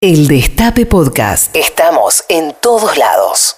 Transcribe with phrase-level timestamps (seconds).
[0.00, 1.56] El Destape Podcast.
[1.56, 3.56] Estamos en todos lados.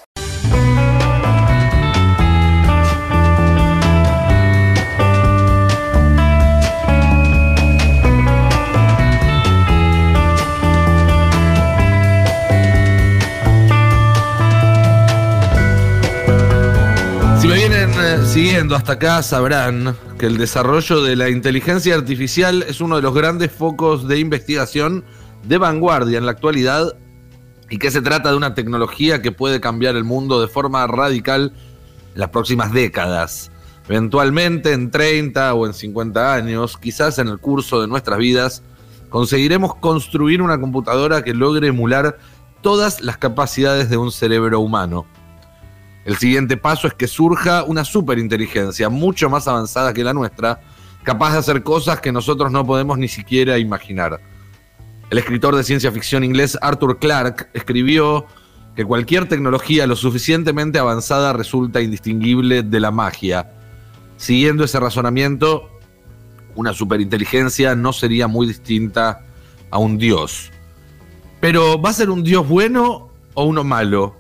[17.38, 22.62] Si me vienen eh, siguiendo hasta acá, sabrán que el desarrollo de la inteligencia artificial
[22.66, 25.04] es uno de los grandes focos de investigación
[25.44, 26.96] de vanguardia en la actualidad
[27.70, 31.52] y que se trata de una tecnología que puede cambiar el mundo de forma radical
[32.14, 33.50] en las próximas décadas.
[33.88, 38.62] Eventualmente en 30 o en 50 años, quizás en el curso de nuestras vidas,
[39.08, 42.18] conseguiremos construir una computadora que logre emular
[42.60, 45.06] todas las capacidades de un cerebro humano.
[46.04, 50.60] El siguiente paso es que surja una superinteligencia mucho más avanzada que la nuestra,
[51.02, 54.20] capaz de hacer cosas que nosotros no podemos ni siquiera imaginar.
[55.10, 58.26] El escritor de ciencia ficción inglés Arthur Clarke escribió
[58.76, 63.52] que cualquier tecnología lo suficientemente avanzada resulta indistinguible de la magia.
[64.16, 65.68] Siguiendo ese razonamiento,
[66.54, 69.26] una superinteligencia no sería muy distinta
[69.72, 70.52] a un dios.
[71.40, 74.16] Pero ¿va a ser un dios bueno o uno malo?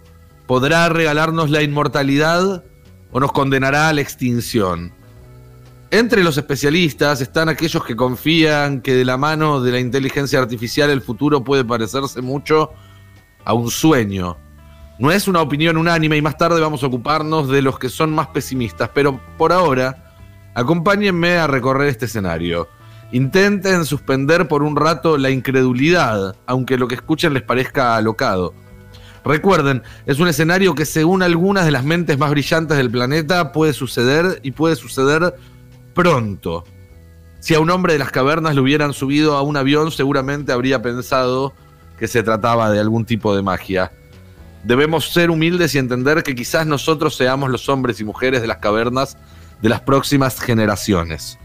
[0.48, 2.64] ¿Podrá regalarnos la inmortalidad
[3.12, 4.92] o nos condenará a la extinción?
[5.92, 10.88] Entre los especialistas están aquellos que confían que de la mano de la inteligencia artificial
[10.88, 12.70] el futuro puede parecerse mucho
[13.44, 14.36] a un sueño.
[15.00, 18.12] No es una opinión unánime y más tarde vamos a ocuparnos de los que son
[18.14, 20.14] más pesimistas, pero por ahora
[20.54, 22.68] acompáñenme a recorrer este escenario.
[23.10, 28.54] Intenten suspender por un rato la incredulidad, aunque lo que escuchen les parezca alocado.
[29.24, 33.72] Recuerden, es un escenario que según algunas de las mentes más brillantes del planeta puede
[33.72, 35.34] suceder y puede suceder
[36.00, 36.64] pronto.
[37.40, 40.80] Si a un hombre de las cavernas le hubieran subido a un avión, seguramente habría
[40.80, 41.52] pensado
[41.98, 43.92] que se trataba de algún tipo de magia.
[44.64, 48.56] Debemos ser humildes y entender que quizás nosotros seamos los hombres y mujeres de las
[48.58, 49.18] cavernas
[49.60, 51.38] de las próximas generaciones.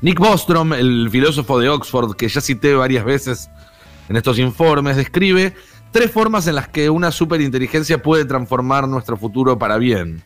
[0.00, 3.48] Nick Bostrom, el filósofo de Oxford, que ya cité varias veces
[4.08, 5.54] en estos informes, describe
[5.92, 10.24] tres formas en las que una superinteligencia puede transformar nuestro futuro para bien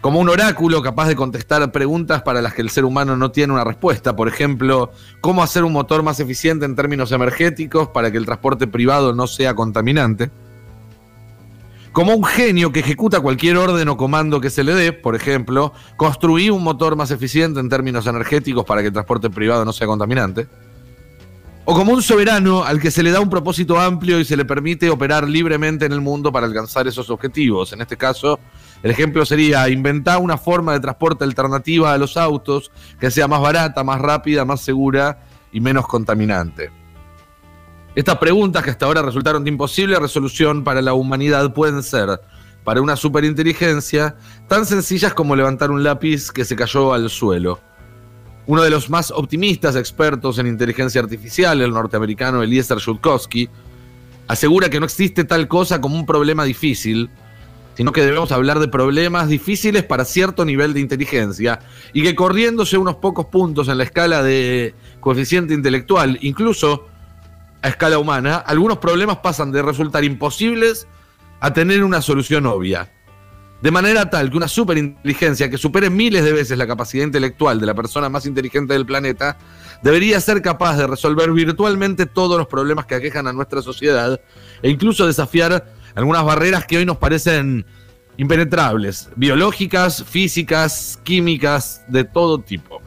[0.00, 3.52] como un oráculo capaz de contestar preguntas para las que el ser humano no tiene
[3.52, 4.16] una respuesta.
[4.16, 8.66] Por ejemplo, cómo hacer un motor más eficiente en términos energéticos para que el transporte
[8.66, 10.30] privado no sea contaminante.
[11.92, 15.72] Como un genio que ejecuta cualquier orden o comando que se le dé, por ejemplo,
[15.96, 19.88] construir un motor más eficiente en términos energéticos para que el transporte privado no sea
[19.88, 20.46] contaminante.
[21.64, 24.44] O como un soberano al que se le da un propósito amplio y se le
[24.44, 27.72] permite operar libremente en el mundo para alcanzar esos objetivos.
[27.72, 28.38] En este caso,
[28.82, 33.40] el ejemplo sería inventar una forma de transporte alternativa a los autos que sea más
[33.40, 35.20] barata, más rápida, más segura
[35.52, 36.70] y menos contaminante.
[37.94, 42.20] Estas preguntas que hasta ahora resultaron de imposible resolución para la humanidad pueden ser,
[42.64, 44.16] para una superinteligencia,
[44.48, 47.60] tan sencillas como levantar un lápiz que se cayó al suelo.
[48.46, 53.48] Uno de los más optimistas expertos en inteligencia artificial, el norteamericano Eliezer Yudkowsky,
[54.28, 57.10] asegura que no existe tal cosa como un problema difícil,
[57.80, 61.60] sino que debemos hablar de problemas difíciles para cierto nivel de inteligencia
[61.94, 66.88] y que corriéndose unos pocos puntos en la escala de coeficiente intelectual, incluso
[67.62, 70.86] a escala humana, algunos problemas pasan de resultar imposibles
[71.40, 72.92] a tener una solución obvia.
[73.62, 77.66] De manera tal que una superinteligencia que supere miles de veces la capacidad intelectual de
[77.66, 79.38] la persona más inteligente del planeta
[79.82, 84.20] debería ser capaz de resolver virtualmente todos los problemas que aquejan a nuestra sociedad
[84.60, 87.64] e incluso desafiar algunas barreras que hoy nos parecen
[88.16, 92.82] impenetrables, biológicas, físicas, químicas, de todo tipo.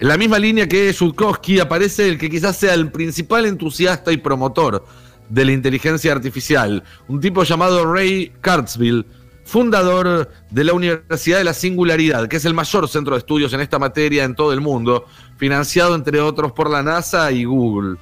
[0.00, 4.16] En la misma línea que Yudkowsky aparece el que quizás sea el principal entusiasta y
[4.16, 4.84] promotor
[5.28, 9.06] de la inteligencia artificial, un tipo llamado Ray Kurzweil,
[9.44, 13.60] fundador de la Universidad de la Singularidad, que es el mayor centro de estudios en
[13.60, 17.96] esta materia en todo el mundo, financiado entre otros por la NASA y Google.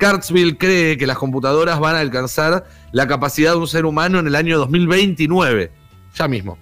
[0.00, 4.26] Kurzweil cree que las computadoras van a alcanzar la capacidad de un ser humano en
[4.26, 5.70] el año 2029,
[6.14, 6.58] ya mismo.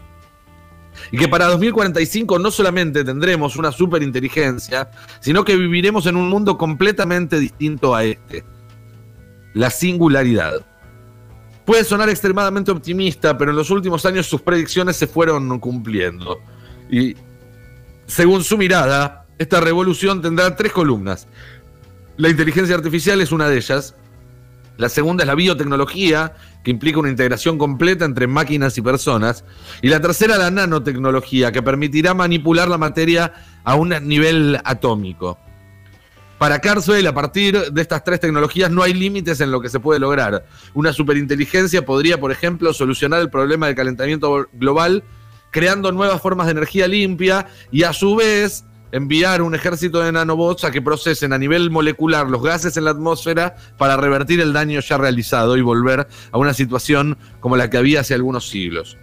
[1.13, 4.91] Y que para 2045 no solamente tendremos una superinteligencia,
[5.21, 8.45] sino que viviremos en un mundo completamente distinto a este.
[9.55, 10.67] La singularidad.
[11.65, 16.41] Puede sonar extremadamente optimista, pero en los últimos años sus predicciones se fueron cumpliendo.
[16.91, 17.15] Y
[18.07, 21.29] según su mirada, esta revolución tendrá tres columnas.
[22.19, 23.95] La inteligencia artificial es una de ellas.
[24.77, 26.35] La segunda es la biotecnología,
[26.65, 29.45] que implica una integración completa entre máquinas y personas.
[29.83, 33.33] Y la tercera, la nanotecnología, que permitirá manipular la materia
[33.63, 35.39] a un nivel atómico.
[36.39, 39.79] Para Carswell, a partir de estas tres tecnologías no hay límites en lo que se
[39.79, 40.45] puede lograr.
[40.75, 45.05] Una superinteligencia podría, por ejemplo, solucionar el problema del calentamiento global
[45.51, 50.65] creando nuevas formas de energía limpia y a su vez enviar un ejército de nanobots
[50.65, 54.81] a que procesen a nivel molecular los gases en la atmósfera para revertir el daño
[54.81, 58.97] ya realizado y volver a una situación como la que había hace algunos siglos.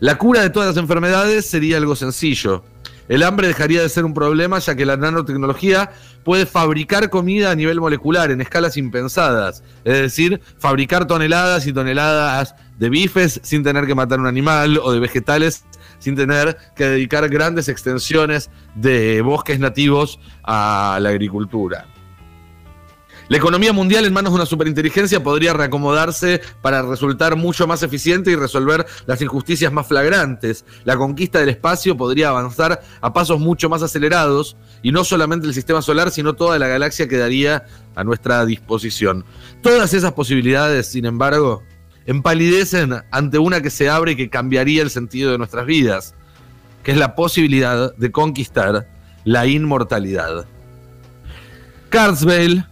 [0.00, 2.64] La cura de todas las enfermedades sería algo sencillo.
[3.08, 5.90] El hambre dejaría de ser un problema ya que la nanotecnología
[6.24, 12.54] puede fabricar comida a nivel molecular en escalas impensadas, es decir, fabricar toneladas y toneladas
[12.78, 15.64] de bifes sin tener que matar un animal o de vegetales
[16.04, 21.86] sin tener que dedicar grandes extensiones de bosques nativos a la agricultura.
[23.28, 28.30] La economía mundial en manos de una superinteligencia podría reacomodarse para resultar mucho más eficiente
[28.30, 30.66] y resolver las injusticias más flagrantes.
[30.84, 35.54] La conquista del espacio podría avanzar a pasos mucho más acelerados y no solamente el
[35.54, 37.64] sistema solar, sino toda la galaxia quedaría
[37.94, 39.24] a nuestra disposición.
[39.62, 41.62] Todas esas posibilidades, sin embargo,
[42.06, 46.14] empalidecen ante una que se abre y que cambiaría el sentido de nuestras vidas,
[46.82, 48.88] que es la posibilidad de conquistar
[49.24, 50.46] la inmortalidad.
[51.88, 52.64] Carswell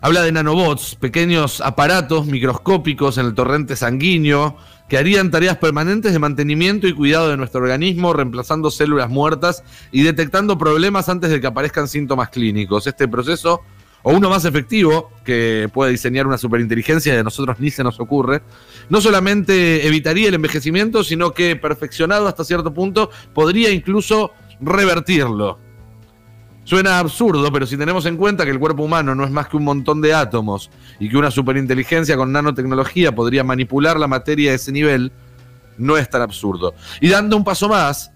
[0.00, 4.56] habla de nanobots, pequeños aparatos microscópicos en el torrente sanguíneo
[4.88, 10.02] que harían tareas permanentes de mantenimiento y cuidado de nuestro organismo, reemplazando células muertas y
[10.02, 12.86] detectando problemas antes de que aparezcan síntomas clínicos.
[12.86, 13.62] Este proceso
[14.04, 18.42] o uno más efectivo, que puede diseñar una superinteligencia a nosotros ni se nos ocurre,
[18.90, 25.58] no solamente evitaría el envejecimiento, sino que perfeccionado hasta cierto punto podría incluso revertirlo.
[26.64, 29.56] Suena absurdo, pero si tenemos en cuenta que el cuerpo humano no es más que
[29.56, 34.54] un montón de átomos y que una superinteligencia con nanotecnología podría manipular la materia a
[34.54, 35.12] ese nivel,
[35.78, 36.74] no es tan absurdo.
[37.00, 38.12] Y dando un paso más,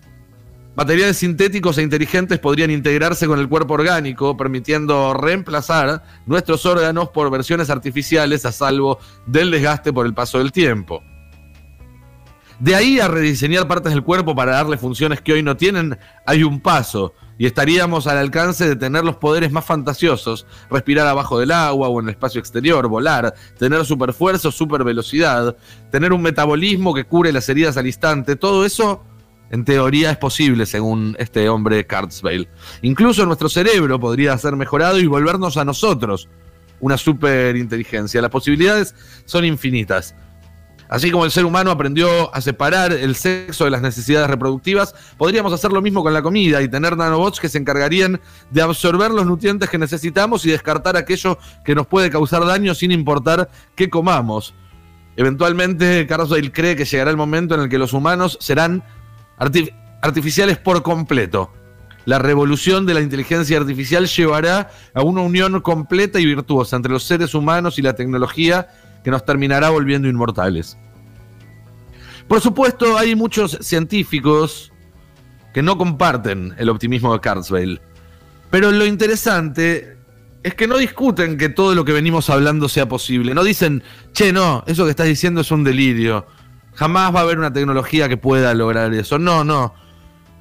[0.79, 7.29] Materiales sintéticos e inteligentes podrían integrarse con el cuerpo orgánico, permitiendo reemplazar nuestros órganos por
[7.33, 11.03] versiones artificiales a salvo del desgaste por el paso del tiempo.
[12.61, 16.45] De ahí a rediseñar partes del cuerpo para darle funciones que hoy no tienen, hay
[16.45, 21.51] un paso, y estaríamos al alcance de tener los poderes más fantasiosos, respirar abajo del
[21.51, 25.57] agua o en el espacio exterior, volar, tener superfuerza o supervelocidad,
[25.91, 29.08] tener un metabolismo que cure las heridas al instante, todo eso
[29.51, 32.49] en teoría es posible, según este hombre Cartsvale.
[32.83, 36.29] Incluso nuestro cerebro podría ser mejorado y volvernos a nosotros
[36.81, 38.23] una superinteligencia.
[38.23, 40.15] Las posibilidades son infinitas.
[40.89, 45.53] Así como el ser humano aprendió a separar el sexo de las necesidades reproductivas, podríamos
[45.53, 49.27] hacer lo mismo con la comida y tener nanobots que se encargarían de absorber los
[49.27, 54.55] nutrientes que necesitamos y descartar aquello que nos puede causar daño sin importar qué comamos.
[55.17, 58.83] Eventualmente, Carlsdale cree que llegará el momento en el que los humanos serán
[59.39, 61.53] artificiales por completo.
[62.05, 67.05] La revolución de la inteligencia artificial llevará a una unión completa y virtuosa entre los
[67.05, 68.69] seres humanos y la tecnología
[69.05, 70.79] que nos terminará volviendo inmortales.
[72.27, 74.73] Por supuesto, hay muchos científicos
[75.53, 77.81] que no comparten el optimismo de Carswell.
[78.51, 79.97] Pero lo interesante
[80.43, 83.35] es que no discuten que todo lo que venimos hablando sea posible.
[83.35, 83.83] No dicen,
[84.13, 86.27] che, no, eso que estás diciendo es un delirio.
[86.79, 89.19] Jamás va a haber una tecnología que pueda lograr eso.
[89.19, 89.75] No, no.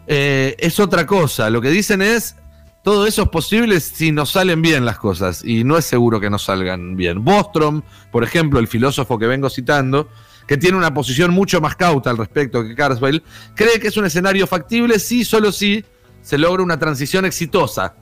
[0.05, 1.49] Eh, es otra cosa.
[1.49, 2.35] Lo que dicen es,
[2.83, 5.43] todo eso es posible si nos salen bien las cosas.
[5.43, 7.23] Y no es seguro que nos salgan bien.
[7.23, 7.81] Bostrom,
[8.11, 10.09] por ejemplo, el filósofo que vengo citando,
[10.45, 13.23] que tiene una posición mucho más cauta al respecto que Carswell,
[13.55, 15.83] cree que es un escenario factible si, solo si,
[16.21, 17.95] se logra una transición exitosa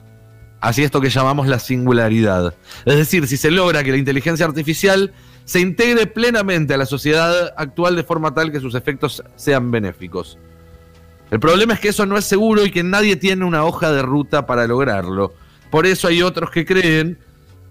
[0.60, 2.54] hacia esto que llamamos la singularidad.
[2.84, 5.14] Es decir, si se logra que la inteligencia artificial
[5.46, 10.38] se integre plenamente a la sociedad actual de forma tal que sus efectos sean benéficos.
[11.30, 14.02] El problema es que eso no es seguro y que nadie tiene una hoja de
[14.02, 15.34] ruta para lograrlo.
[15.70, 17.18] Por eso hay otros que creen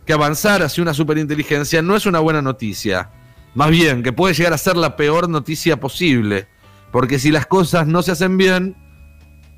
[0.05, 3.09] que avanzar hacia una superinteligencia no es una buena noticia.
[3.55, 6.47] Más bien, que puede llegar a ser la peor noticia posible.
[6.91, 8.77] Porque si las cosas no se hacen bien,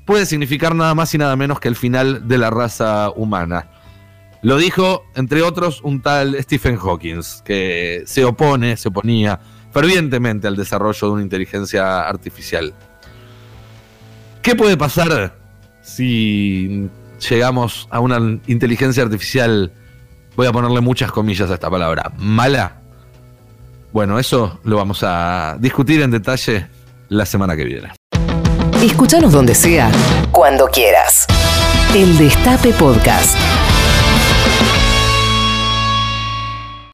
[0.04, 3.70] puede significar nada más y nada menos que el final de la raza humana.
[4.42, 9.40] Lo dijo, entre otros, un tal Stephen Hawking, que se opone, se oponía
[9.72, 12.72] fervientemente al desarrollo de una inteligencia artificial.
[14.42, 15.36] ¿Qué puede pasar
[15.82, 16.88] si
[17.28, 19.72] llegamos a una inteligencia artificial,
[20.36, 22.80] voy a ponerle muchas comillas a esta palabra, mala?
[23.92, 26.68] Bueno, eso lo vamos a discutir en detalle
[27.08, 27.92] la semana que viene.
[28.82, 29.90] Escúchanos donde sea,
[30.30, 31.26] cuando quieras.
[31.94, 33.36] El Destape Podcast.